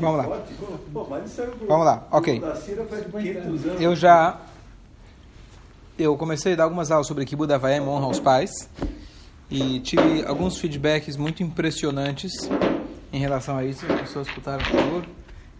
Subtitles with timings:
[0.00, 0.42] Vamos lá.
[1.68, 2.42] Vamos lá, ok.
[3.78, 4.40] Eu já.
[5.96, 8.50] Eu comecei a dar algumas aulas sobre Kibbutz Havayim, honra aos pais.
[9.50, 12.32] E tive alguns feedbacks muito impressionantes
[13.12, 13.86] em relação a isso.
[13.92, 15.04] As pessoas escutaram por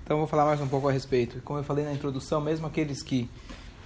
[0.02, 1.40] Então vou falar mais um pouco a respeito.
[1.44, 3.30] Como eu falei na introdução, mesmo aqueles que,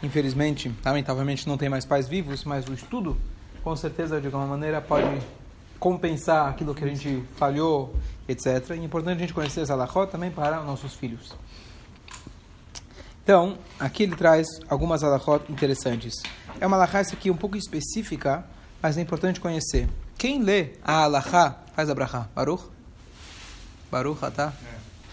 [0.03, 3.17] infelizmente, lamentavelmente não têm mais pais vivos, mas o estudo,
[3.63, 5.21] com certeza, de alguma maneira, pode
[5.79, 7.95] compensar aquilo que a gente falhou,
[8.29, 8.71] etc.
[8.71, 11.35] É importante a gente conhecer essa alahot também para nossos filhos.
[13.23, 16.15] Então, aqui ele traz algumas alahot interessantes.
[16.61, 18.45] É uma alahá essa aqui um pouco específica,
[18.83, 19.89] mas é importante conhecer.
[20.17, 22.29] Quem lê a alahá, faz a brachá.
[22.35, 22.65] Baruch?
[23.91, 24.53] Baruch atah?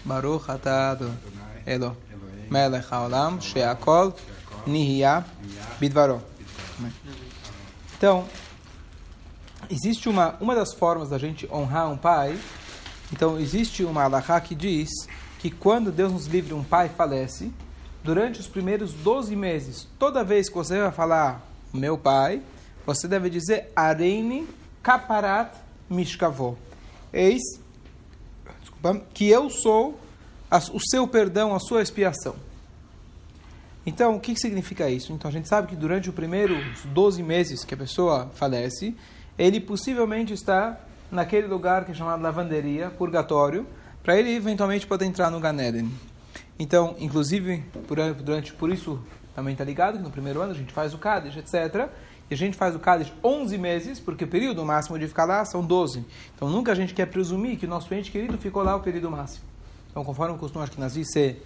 [0.04, 0.96] Baruch atah
[1.66, 1.96] Elo.
[2.50, 4.14] Melech haolam, sheakol,
[4.66, 5.24] nihya,
[5.80, 6.22] bidvaro.
[7.96, 8.24] Então,
[9.70, 12.38] existe uma, uma das formas da gente honrar um pai.
[13.12, 14.88] Então, existe uma alahá que diz
[15.38, 17.52] que quando Deus nos livre, um pai falece,
[18.02, 22.42] durante os primeiros 12 meses, toda vez que você vai falar meu pai,
[22.84, 24.48] você deve dizer Areine
[24.82, 25.52] Kaparat
[25.90, 26.54] Mishkavó.
[27.12, 27.42] Eis
[28.60, 29.98] desculpa, que eu sou
[30.50, 32.36] a, o seu perdão, a sua expiação.
[33.84, 35.12] Então, o que significa isso?
[35.12, 38.96] Então, a gente sabe que durante os primeiros 12 meses que a pessoa falece,
[39.38, 40.78] ele possivelmente está
[41.10, 43.66] naquele lugar que é chamado lavanderia, purgatório,
[44.02, 45.90] para ele eventualmente poder entrar no Ganeden.
[46.58, 49.00] Então, inclusive, por, durante, por isso
[49.34, 51.88] também está ligado que no primeiro ano a gente faz o Kaddish, etc.
[52.30, 55.44] E a gente faz o Kaddish 11 meses, porque o período máximo de ficar lá
[55.44, 56.04] são 12.
[56.34, 59.10] Então, nunca a gente quer presumir que o nosso ente querido ficou lá o período
[59.10, 59.44] máximo.
[59.90, 61.36] Então, conforme o costume que Nazi você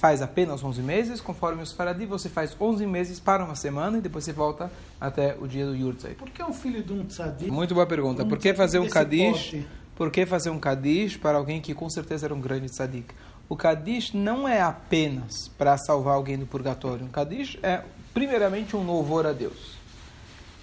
[0.00, 4.00] faz apenas 11 meses, conforme os Faradi, você faz 11 meses para uma semana e
[4.00, 6.14] depois você volta até o dia do Yurtzai.
[6.14, 7.50] Por que um filho de um tzadik?
[7.50, 8.24] Muito boa pergunta.
[8.24, 9.50] Um Por que fazer um desse Kaddish?
[9.50, 9.66] porte?
[9.94, 13.14] Por que fazer um Kaddish para alguém que com certeza era um grande tzadik?
[13.46, 17.04] O Kaddish não é apenas para salvar alguém do purgatório.
[17.04, 17.82] O Kaddish é,
[18.14, 19.78] primeiramente, um louvor a Deus.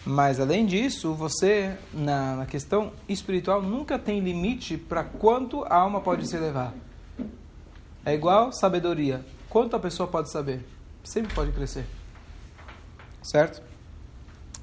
[0.04, 6.02] Mas, além disso, você, na, na questão espiritual, nunca tem limite para quanto a alma
[6.02, 6.74] pode se elevar.
[8.08, 9.20] É igual sabedoria.
[9.50, 10.66] Quanto a pessoa pode saber?
[11.04, 11.86] Sempre pode crescer.
[13.22, 13.62] Certo?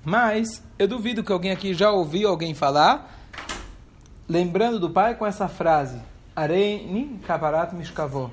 [0.02, 3.14] Mas, eu duvido que alguém aqui já ouviu alguém falar,
[4.26, 6.00] lembrando do pai com essa frase:
[6.34, 8.30] Areini kaparat mishkavó.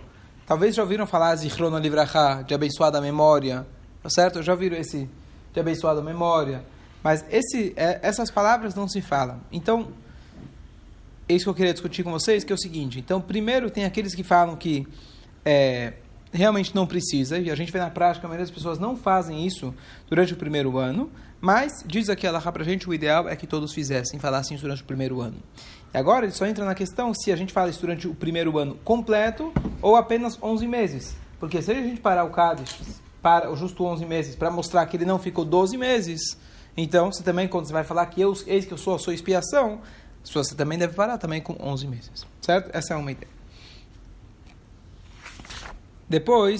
[0.47, 3.67] Talvez já ouviram falar Zichrono Livracha, de abençoada memória.
[4.01, 4.41] Tá certo?
[4.41, 5.09] Já ouviram esse
[5.51, 6.63] de abençoada memória.
[7.03, 9.41] Mas esse, é, essas palavras não se falam.
[9.51, 9.89] Então,
[11.33, 12.99] isso que eu queria discutir com vocês, que é o seguinte.
[12.99, 14.87] Então, primeiro tem aqueles que falam que
[15.45, 15.93] é,
[16.31, 19.45] realmente não precisa, e a gente vê na prática, a maioria das pessoas não fazem
[19.45, 19.73] isso
[20.09, 21.09] durante o primeiro ano,
[21.39, 24.63] mas diz aqui ela para a gente, o ideal é que todos fizessem, falassem isso
[24.63, 25.37] durante o primeiro ano.
[25.93, 28.57] E agora ele só entra na questão se a gente fala isso durante o primeiro
[28.57, 31.15] ano completo ou apenas 11 meses.
[31.39, 35.05] Porque se a gente parar o Cádiz para justo 11 meses para mostrar que ele
[35.05, 36.21] não ficou 12 meses,
[36.77, 39.13] então você também, quando você vai falar que eu, eis que eu sou a sua
[39.13, 39.81] expiação,
[40.23, 42.25] você também deve parar também com 11 meses.
[42.41, 42.69] Certo?
[42.73, 43.31] Essa é uma ideia.
[46.07, 46.59] Depois,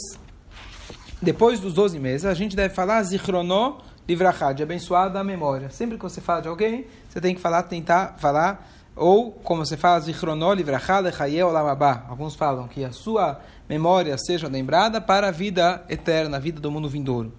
[1.22, 5.70] depois dos 12 meses, a gente deve falar Zichrono Livrachá, de abençoada a memória.
[5.70, 9.78] Sempre que você fala de alguém, você tem que falar, tentar falar, ou como você
[9.78, 12.06] fala, Zichrono Livrachá Lechaye Olamabá.
[12.10, 16.72] Alguns falam que a sua memória seja lembrada para a vida eterna, a vida do
[16.72, 17.32] mundo vindouro.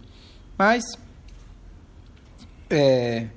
[0.57, 0.85] Mas,
[2.71, 3.29] é,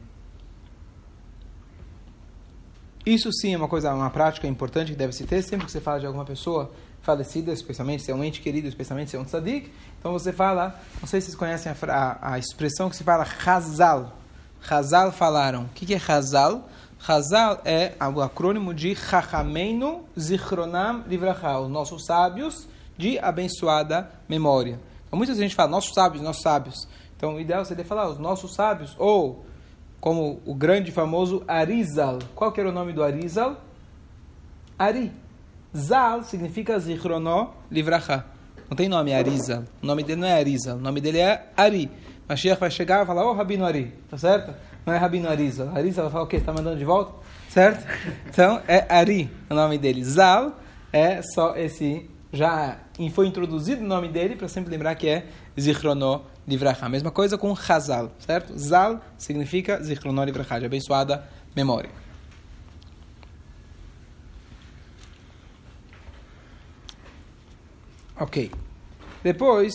[3.06, 5.80] isso sim é uma coisa, uma prática importante que deve se ter sempre que você
[5.80, 6.72] fala de alguma pessoa
[7.02, 9.72] falecida, especialmente se é um ente querido, especialmente se é um tzadik.
[10.00, 13.26] Então você fala, não sei se vocês conhecem a, a, a expressão que se fala
[13.46, 14.18] Hazal.
[14.68, 15.66] Hazal falaram.
[15.66, 16.68] O que, que é Hazal?
[17.08, 22.68] Hazal é o acrônimo de Chachameinu Zichronam Livracha, os nossos sábios
[22.98, 24.80] de abençoada memória.
[25.06, 26.88] Então muita gente fala, nossos sábios, nossos sábios.
[27.16, 29.46] Então o ideal seria falar, os nossos sábios, ou
[30.06, 32.20] como o grande famoso Arizal.
[32.36, 33.60] Qual que era o nome do Arizal?
[34.78, 35.12] Ari.
[35.76, 38.24] Zal significa Zichrono Livracha.
[38.70, 39.64] Não tem nome Arizal.
[39.82, 40.78] O nome dele não é Arizal.
[40.78, 41.90] O nome dele é Ari.
[42.30, 43.96] Mashiach vai chegar e falar, ô Rabino Ari.
[44.08, 44.54] Tá certo?
[44.86, 45.76] Não é Rabino Arizal.
[45.76, 46.36] Arizal vai falar o quê?
[46.38, 47.12] Você está mandando de volta?
[47.50, 47.84] Certo?
[48.30, 50.04] Então é Ari o nome dele.
[50.04, 50.60] Zal
[50.94, 52.08] é só esse.
[52.32, 52.78] Já
[53.12, 55.26] foi introduzido o nome dele para sempre lembrar que é
[55.60, 56.88] Zichrono Livracha.
[56.88, 58.12] Mesma coisa com Hazal.
[58.20, 58.58] Certo?
[58.58, 61.90] Zal significa Zichrono Livracha, de abençoada memória.
[68.18, 68.52] Ok.
[69.24, 69.74] Depois.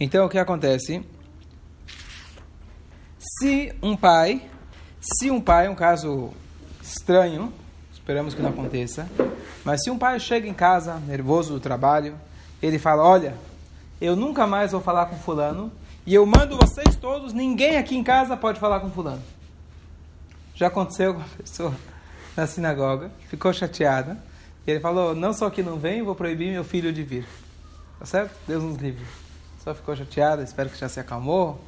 [0.00, 1.04] Então, o que acontece?
[3.38, 4.42] Se um pai,
[5.00, 6.32] se um pai, um caso
[6.82, 7.52] estranho,
[7.92, 9.08] esperamos que não aconteça,
[9.64, 12.16] mas se um pai chega em casa, nervoso do trabalho,
[12.60, 13.36] ele fala: Olha,
[14.00, 15.70] eu nunca mais vou falar com Fulano,
[16.04, 19.22] e eu mando vocês todos, ninguém aqui em casa pode falar com Fulano.
[20.54, 21.74] Já aconteceu com uma pessoa
[22.36, 24.18] na sinagoga, ficou chateada,
[24.66, 27.26] e ele falou: Não só que não vem, vou proibir meu filho de vir.
[28.00, 28.34] Tá certo?
[28.48, 29.04] Deus nos livre.
[29.62, 31.60] Só ficou chateada, espero que já se acalmou,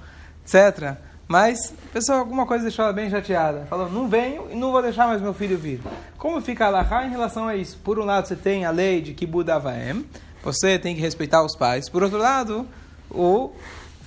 [0.43, 0.97] etc.
[1.31, 3.65] Mas a pessoa, alguma coisa deixou ela bem chateada.
[3.67, 5.81] Falou, não venho e não vou deixar mais meu filho vir.
[6.19, 7.79] Como fica a Allahá em relação a isso?
[7.85, 10.05] Por um lado, você tem a lei de Kibud Avaem,
[10.43, 11.89] você tem que respeitar os pais.
[11.89, 12.67] Por outro lado,
[13.09, 13.53] o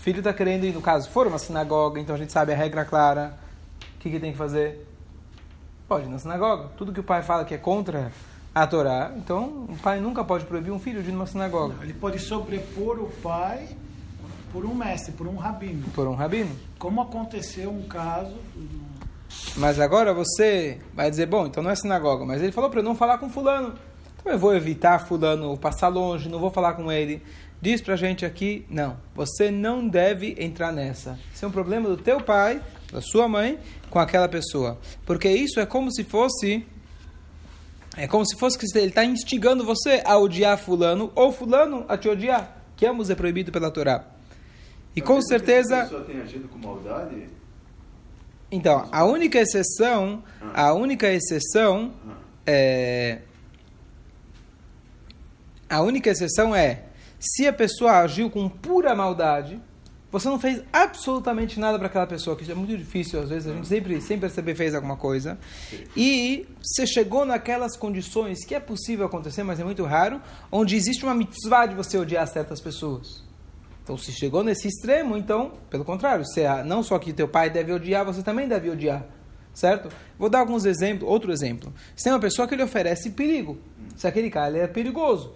[0.02, 2.84] filho está querendo ir, no caso, for uma sinagoga, então a gente sabe a regra
[2.84, 3.38] clara.
[3.96, 4.86] O que, que tem que fazer?
[5.88, 6.72] Pode ir na sinagoga.
[6.76, 8.12] Tudo que o pai fala que é contra
[8.54, 11.76] a Torá, então o pai nunca pode proibir um filho de ir numa sinagoga.
[11.84, 13.78] Ele pode sobrepor o pai
[14.54, 15.84] por um mestre, por um rabino.
[15.96, 16.56] Por um rabino.
[16.78, 18.36] Como aconteceu um caso.
[19.58, 22.84] Mas agora você vai dizer, bom, então não é sinagoga, mas ele falou para eu
[22.84, 23.74] não falar com fulano.
[24.16, 27.24] Então eu vou evitar fulano, passar longe, não vou falar com ele.
[27.60, 31.18] Diz pra gente aqui, não, você não deve entrar nessa.
[31.34, 32.62] Isso é um problema do teu pai,
[32.92, 33.58] da sua mãe,
[33.90, 34.78] com aquela pessoa.
[35.04, 36.64] Porque isso é como se fosse
[37.98, 41.98] é como se fosse que ele está instigando você a odiar fulano ou fulano a
[41.98, 44.14] te odiar, que ambos é proibido pela Torá.
[44.96, 45.80] E com certeza.
[45.80, 47.28] A pessoa tem agido com maldade?
[48.52, 50.68] Então, a única exceção, Ah.
[50.68, 51.92] a única exceção
[52.46, 53.20] é
[55.70, 56.84] a única exceção é
[57.20, 59.60] se a pessoa agiu com pura maldade,
[60.12, 63.56] você não fez absolutamente nada para aquela pessoa, que é muito difícil, às vezes a
[63.56, 65.40] gente sempre, sem perceber, fez alguma coisa,
[65.98, 71.04] e você chegou naquelas condições que é possível acontecer, mas é muito raro, onde existe
[71.04, 73.24] uma mitzvah de você odiar certas pessoas.
[73.84, 77.50] Então, se chegou nesse extremo, então, pelo contrário, se é, não só que teu pai
[77.50, 79.06] deve odiar, você também deve odiar.
[79.54, 79.90] Certo?
[80.18, 81.08] Vou dar alguns exemplos.
[81.08, 81.72] Outro exemplo.
[81.96, 83.58] Se tem uma pessoa que lhe oferece perigo.
[83.96, 85.36] Se aquele cara é perigoso.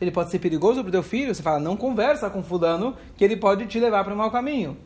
[0.00, 3.22] Ele pode ser perigoso para o teu filho, você fala, não conversa com fulano, que
[3.22, 4.76] ele pode te levar para o mau caminho.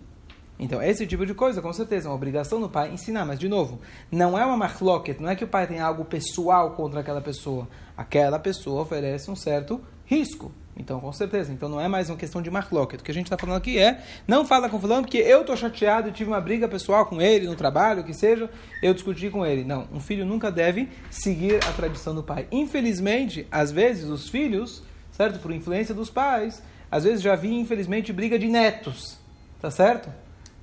[0.59, 3.25] Então, esse tipo de coisa, com certeza, é uma obrigação do pai ensinar.
[3.25, 3.81] Mas, de novo,
[4.11, 7.69] não é uma marlocket, não é que o pai tem algo pessoal contra aquela pessoa.
[7.97, 10.53] Aquela pessoa oferece um certo risco.
[10.77, 11.53] Então, com certeza.
[11.53, 13.01] Então, não é mais uma questão de marlocket.
[13.01, 15.57] O que a gente está falando aqui é, não fala com fulano porque eu estou
[15.57, 18.51] chateado e tive uma briga pessoal com ele, no trabalho, o que seja,
[18.83, 19.65] eu discuti com ele.
[19.65, 22.47] Não, um filho nunca deve seguir a tradição do pai.
[22.53, 25.39] Infelizmente, às vezes, os filhos, certo?
[25.39, 29.19] Por influência dos pais, às vezes já vi, infelizmente, briga de netos.
[29.61, 30.11] Tá certo?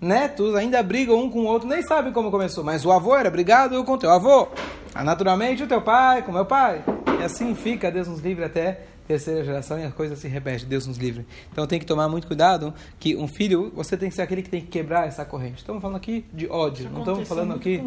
[0.03, 3.31] netos ainda brigam um com o outro, nem sabem como começou, mas o avô era
[3.31, 4.49] brigado eu com o teu avô.
[4.93, 6.83] Ah, naturalmente o teu pai com o meu pai.
[7.19, 10.87] E assim fica, Deus nos livre até terceira geração e a coisa se repete, Deus
[10.87, 11.25] nos livre.
[11.51, 14.49] Então tem que tomar muito cuidado que um filho, você tem que ser aquele que
[14.49, 15.57] tem que quebrar essa corrente.
[15.57, 17.83] Estamos falando aqui de ódio, não estamos falando aqui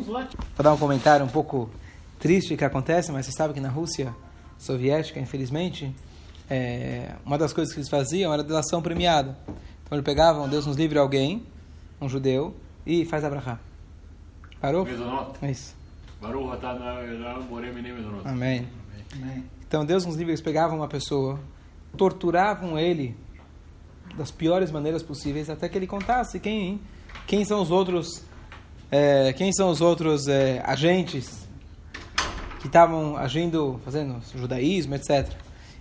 [0.54, 1.70] para dar um comentário um pouco
[2.18, 4.14] triste que acontece, mas você sabe que na Rússia
[4.58, 5.94] soviética, infelizmente,
[6.48, 9.36] é, uma das coisas que eles faziam era delação premiada.
[9.84, 11.44] Então eles pegavam, Deus nos livre, alguém,
[12.00, 12.54] um judeu,
[12.84, 13.58] e faz abrahá.
[14.60, 14.84] Parou?
[14.84, 15.32] Mezonot.
[15.42, 15.76] É isso.
[16.20, 16.56] Baruch.
[18.26, 18.66] Amém.
[19.12, 19.55] Amém.
[19.68, 21.40] Então Deus nos livre, eles pegavam uma pessoa,
[21.96, 23.16] torturavam ele
[24.16, 26.80] das piores maneiras possíveis, até que ele contasse quem,
[27.26, 28.24] quem são os outros,
[28.90, 31.46] é, quem são os outros é, agentes
[32.60, 35.30] que estavam agindo, fazendo judaísmo, etc.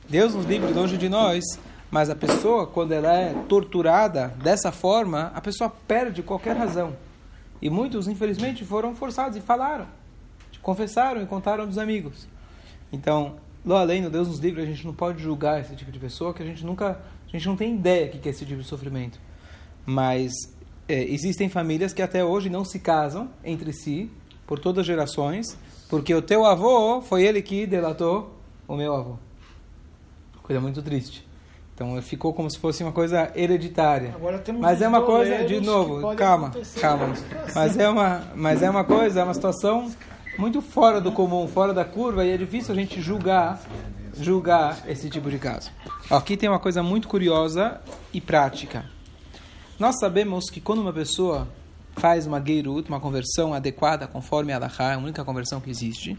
[0.09, 1.43] Deus nos livre longe de nós,
[1.89, 6.95] mas a pessoa, quando ela é torturada dessa forma, a pessoa perde qualquer razão.
[7.61, 9.87] E muitos, infelizmente, foram forçados e falaram,
[10.61, 12.27] confessaram e contaram dos amigos.
[12.91, 16.33] Então, lá além Deus nos livre, a gente não pode julgar esse tipo de pessoa,
[16.33, 18.67] que a gente nunca, a gente não tem ideia do que é esse tipo de
[18.67, 19.19] sofrimento.
[19.85, 20.31] Mas
[20.87, 24.09] é, existem famílias que até hoje não se casam entre si,
[24.45, 25.57] por todas as gerações,
[25.89, 28.35] porque o teu avô foi ele que delatou
[28.67, 29.17] o meu avô.
[30.43, 31.25] Coisa muito triste.
[31.73, 34.15] Então ficou como se fosse uma coisa hereditária.
[34.59, 37.13] Mas é uma coisa, de novo, calma, calma.
[37.53, 39.91] Mas é uma, mas é uma coisa, é uma situação
[40.37, 43.61] muito fora do comum, fora da curva, e é difícil a gente julgar,
[44.19, 45.71] julgar esse tipo de caso.
[46.09, 47.81] Aqui tem uma coisa muito curiosa
[48.13, 48.85] e prática.
[49.79, 51.47] Nós sabemos que quando uma pessoa
[51.95, 56.17] faz uma geirut, uma conversão adequada conforme a Allahá, é a única conversão que existe,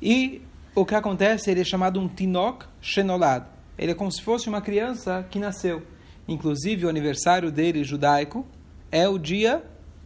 [0.00, 0.42] e
[0.74, 3.44] o que acontece, ele é chamado um tinok shenolad.
[3.76, 5.82] Ele é como se fosse uma criança que nasceu.
[6.26, 8.46] Inclusive, o aniversário dele, judaico,
[8.90, 9.62] é o dia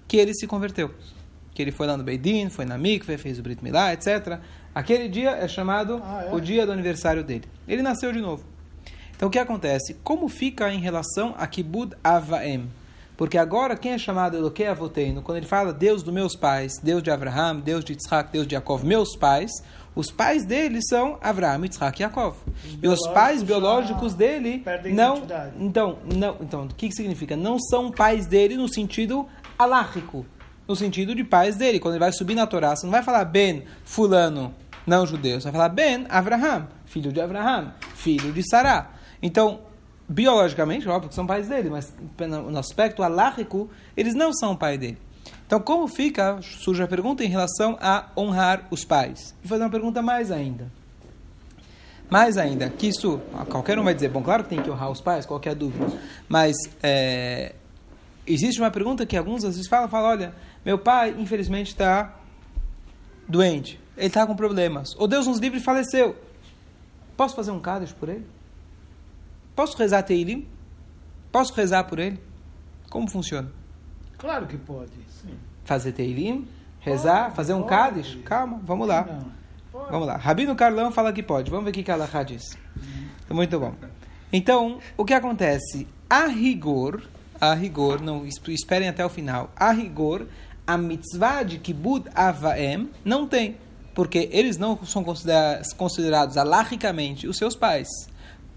[0.09, 0.93] que ele se converteu.
[1.57, 4.39] Que ele foi lá no Beidin, foi na mikve, fez o Brit Milá, etc.
[4.75, 6.35] Aquele dia é chamado Ah, é?
[6.35, 7.45] o dia do aniversário dele.
[7.67, 8.45] Ele nasceu de novo.
[9.17, 9.95] Então o que acontece?
[10.05, 12.69] Como fica em relação a Kibud Avaem?
[13.17, 17.03] Porque agora quem é chamado Eloquei Avoteino, quando ele fala Deus dos meus pais, Deus
[17.03, 19.51] de Abraham, Deus de Isaac, Deus de Jacob, meus pais,
[19.95, 22.35] os pais dele são Abraham, Isaac e Jacob.
[22.83, 25.15] E os pais biológicos dele perdem não.
[25.17, 25.53] identidade.
[25.59, 27.35] Então, não, então, o que, que significa?
[27.35, 29.27] Não são pais dele no sentido
[29.59, 30.27] alárrico,
[30.67, 31.79] no sentido de pais dele.
[31.79, 34.55] Quando ele vai subir na Torá, você não vai falar Ben, fulano,
[34.87, 35.41] não judeu.
[35.41, 38.91] Você vai falar Ben, Abraham, filho de Abraham, filho de Sará.
[39.23, 39.61] Então,
[40.09, 44.99] biologicamente, óbvio que são pais dele, mas no aspecto alárrico, eles não são pai dele.
[45.47, 49.35] Então, como fica, surge a pergunta em relação a honrar os pais.
[49.45, 50.71] E fazer uma pergunta mais ainda.
[52.09, 55.01] Mais ainda, que isso, qualquer um vai dizer, bom, claro que tem que honrar os
[55.01, 55.87] pais, qualquer dúvida.
[56.29, 57.55] Mas é,
[58.25, 60.35] existe uma pergunta que alguns às vezes falam, falam, olha,
[60.67, 62.15] meu pai infelizmente está
[63.29, 66.15] doente, ele está com problemas, ou Deus nos livre e faleceu.
[67.17, 68.27] Posso fazer um Kaddish por ele?
[69.55, 70.47] Posso rezar Teilim?
[71.33, 72.21] Posso rezar por ele?
[72.91, 73.51] Como funciona?
[74.19, 74.93] Claro que pode.
[75.23, 75.35] Sim.
[75.65, 76.47] Fazer Teilim?
[76.81, 77.25] Rezar?
[77.25, 77.71] Pode, fazer um pode.
[77.71, 78.19] Kaddish?
[78.25, 79.05] Calma, vamos lá.
[79.05, 79.37] Não.
[79.91, 80.17] Vamos lá.
[80.17, 81.51] Rabino Carlão fala que pode.
[81.51, 82.43] Vamos ver o que que a Alahá diz.
[83.31, 83.75] Muito bom.
[84.33, 85.87] Então, o que acontece?
[86.09, 87.03] A rigor,
[87.41, 89.51] a rigor, não es- esperem até o final.
[89.57, 90.27] A rigor,
[90.67, 93.57] a mitzvah de Kibud Avaem não tem.
[93.95, 97.89] Porque eles não são considera- considerados alahicamente os seus pais.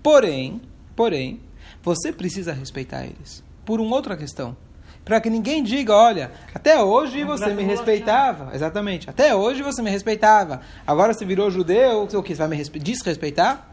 [0.03, 0.61] Porém,
[0.95, 1.39] porém,
[1.81, 3.43] você precisa respeitar eles.
[3.65, 4.55] Por uma outra questão.
[5.05, 8.53] Para que ninguém diga, olha, até hoje você me respeitava.
[8.53, 9.09] Exatamente.
[9.09, 10.61] Até hoje você me respeitava.
[10.85, 12.33] Agora você virou judeu, o que?
[12.35, 13.68] Você vai me respe- desrespeitar?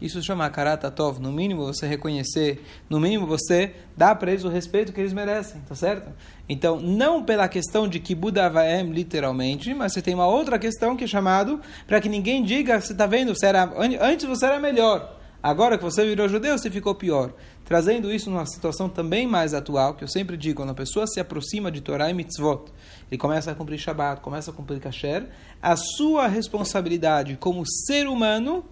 [0.00, 1.20] Isso se chama karatatov.
[1.20, 5.60] No mínimo você reconhecer, no mínimo você dá para eles o respeito que eles merecem,
[5.68, 6.10] tá certo?
[6.48, 11.04] Então, não pela questão de Kibud Avaem, literalmente, mas você tem uma outra questão que
[11.04, 14.58] é chamado para que ninguém diga, você está vendo, você era, an- antes você era
[14.58, 15.18] melhor.
[15.42, 17.32] Agora que você virou judeu, você ficou pior.
[17.64, 21.18] Trazendo isso numa situação também mais atual, que eu sempre digo, quando a pessoa se
[21.20, 22.64] aproxima de Torá e Mitzvot,
[23.10, 25.28] ele começa a cumprir Shabbat, começa a cumprir Kasher,
[25.62, 28.64] a sua responsabilidade como ser humano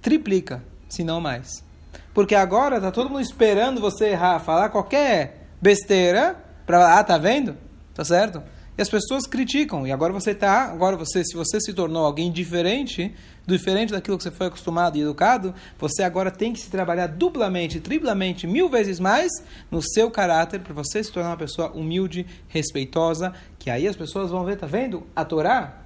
[0.00, 1.64] triplica, se não mais.
[2.12, 7.56] Porque agora está todo mundo esperando você errar, falar qualquer besteira para ah, tá vendo?
[7.94, 8.42] Tá certo?
[8.76, 9.86] E as pessoas criticam.
[9.86, 13.14] E agora você tá, agora você, se você se tornou alguém diferente,
[13.46, 17.80] diferente daquilo que você foi acostumado e educado, você agora tem que se trabalhar duplamente,
[17.80, 19.30] triplamente, mil vezes mais
[19.70, 24.30] no seu caráter para você se tornar uma pessoa humilde, respeitosa, que aí as pessoas
[24.30, 25.06] vão ver, tá vendo?
[25.14, 25.79] A Torá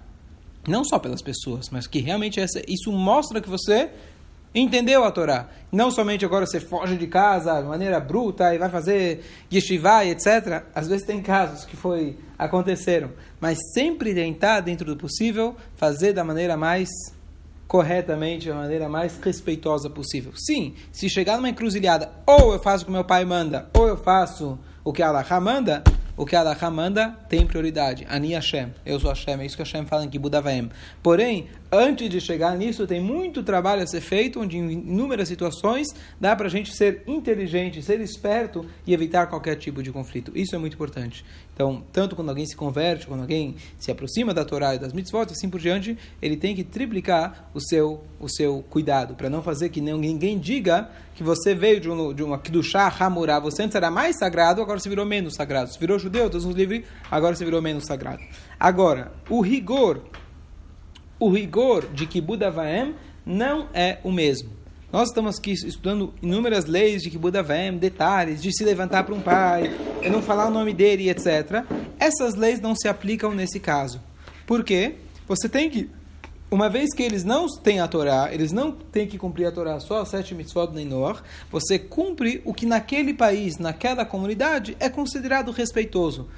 [0.66, 3.90] não só pelas pessoas, mas que realmente essa, isso mostra que você
[4.54, 5.48] entendeu a Torá.
[5.72, 10.62] Não somente agora você foge de casa de maneira bruta e vai fazer yeshiva etc.
[10.74, 16.22] Às vezes tem casos que foi aconteceram, mas sempre tentar dentro do possível fazer da
[16.22, 16.88] maneira mais
[17.66, 20.32] corretamente, da maneira mais respeitosa possível.
[20.36, 23.96] Sim, se chegar numa encruzilhada, ou eu faço o que meu pai manda, ou eu
[23.96, 25.82] faço o que Allah manda,
[26.16, 28.06] o que Allah manda tem prioridade.
[28.08, 28.72] Ani Hashem.
[28.84, 29.40] Eu sou Hashem.
[29.40, 30.70] É isso que Hashem fala em Kibudavaem.
[31.02, 35.88] Porém, antes de chegar nisso, tem muito trabalho a ser feito, onde em inúmeras situações
[36.20, 40.32] dá para a gente ser inteligente, ser esperto e evitar qualquer tipo de conflito.
[40.34, 41.24] Isso é muito importante.
[41.52, 45.30] Então, tanto quando alguém se converte, quando alguém se aproxima da Torá e das mitzvot,
[45.30, 49.68] assim por diante, ele tem que triplicar o seu, o seu cuidado, para não fazer
[49.68, 53.90] que ninguém diga que você veio de, um, de uma Kedushá Hamurá, você antes era
[53.90, 55.70] mais sagrado, agora você virou menos sagrado.
[55.70, 58.22] Você virou judeu, Deus nos livre, agora você virou menos sagrado.
[58.58, 60.02] Agora, o rigor,
[61.24, 64.50] o rigor de Kibud Avaem não é o mesmo.
[64.92, 69.22] Nós estamos aqui estudando inúmeras leis de Kibud Avaem, detalhes, de se levantar para um
[69.22, 71.64] pai, e não falar o nome dele, etc.
[71.98, 74.02] Essas leis não se aplicam nesse caso.
[74.46, 74.96] Por quê?
[75.26, 75.88] Você tem que
[76.50, 79.80] uma vez que eles não têm a Torá, eles não têm que cumprir a Torá
[79.80, 84.90] só as sete mitzvot nem Noach, você cumpre o que naquele país, naquela comunidade, é
[84.90, 86.28] considerado respeitoso.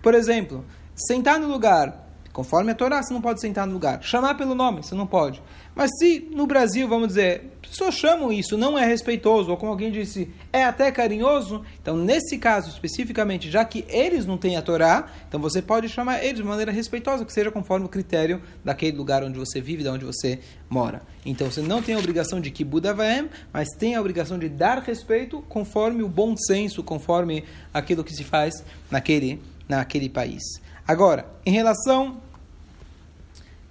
[0.00, 2.05] Por exemplo, sentar no lugar,
[2.36, 4.02] conforme a Torá, você não pode sentar no lugar.
[4.02, 5.42] Chamar pelo nome, você não pode.
[5.74, 9.90] Mas se no Brasil, vamos dizer, pessoas chamam isso, não é respeitoso, ou como alguém
[9.90, 15.06] disse, é até carinhoso, então nesse caso especificamente, já que eles não têm a Torá,
[15.26, 19.24] então você pode chamar eles de maneira respeitosa, que seja conforme o critério daquele lugar
[19.24, 20.38] onde você vive, de onde você
[20.68, 21.00] mora.
[21.24, 22.52] Então você não tem a obrigação de
[22.86, 28.12] Avaem, mas tem a obrigação de dar respeito conforme o bom senso, conforme aquilo que
[28.12, 30.42] se faz naquele, naquele país.
[30.86, 32.18] Agora, em relação.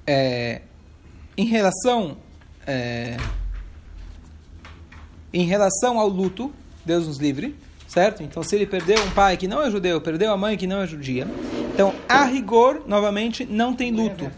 [0.05, 0.61] É,
[1.37, 2.17] em relação.
[2.67, 3.17] É,
[5.33, 6.51] em relação ao luto,
[6.85, 7.55] Deus nos livre,
[7.87, 8.23] certo?
[8.23, 10.81] Então, se ele perdeu um pai que não é judeu, perdeu a mãe que não
[10.81, 11.27] é judia,
[11.73, 14.31] então, a rigor, novamente, não tem luto.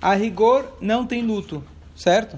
[0.00, 1.62] A rigor, não tem luto,
[1.94, 2.36] certo?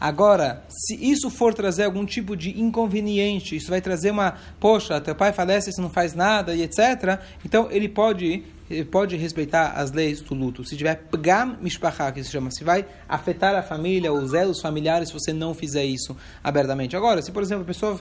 [0.00, 5.14] Agora, se isso for trazer algum tipo de inconveniente, isso vai trazer uma, poxa, teu
[5.14, 7.20] pai falece, você não faz nada e etc.
[7.44, 8.42] Então ele pode
[8.90, 10.64] pode respeitar as leis do luto.
[10.64, 15.08] Se tiver pgam mishpachá, que se chama, se vai afetar a família, os elos familiares,
[15.08, 16.96] se você não fizer isso abertamente.
[16.96, 18.00] Agora, se por exemplo a pessoa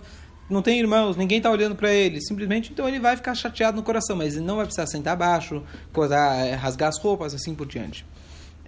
[0.50, 3.84] não tem irmãos, ninguém está olhando para ele, simplesmente então ele vai ficar chateado no
[3.84, 7.66] coração, mas ele não vai precisar sentar abaixo, coisar, eh, rasgar as roupas, assim por
[7.66, 8.06] diante.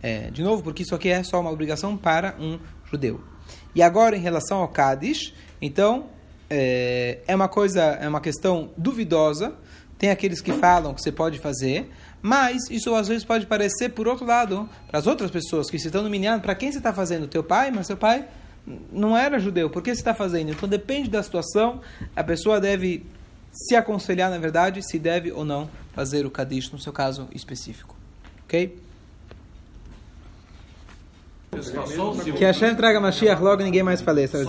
[0.02, 3.22] É, de novo, porque isso aqui é só uma obrigação para um judeu.
[3.74, 6.08] E agora, em relação ao Cádiz, então,
[6.50, 9.56] é, é uma coisa, é uma questão duvidosa.
[9.98, 11.90] Tem aqueles que falam que você pode fazer,
[12.22, 16.04] mas isso às vezes pode parecer, por outro lado, para as outras pessoas que estão
[16.04, 17.28] no minyan, para quem você está fazendo?
[17.28, 18.25] Teu pai, mas seu pai
[18.92, 20.52] não era judeu, por que você está fazendo?
[20.52, 21.82] Então depende da situação,
[22.16, 23.06] a pessoa deve
[23.52, 27.96] se aconselhar, na verdade, se deve ou não fazer o Kadish no seu caso específico.
[28.46, 28.78] Ok?
[32.38, 34.40] Que Hashem traga Mashiach logo ninguém mais faleça.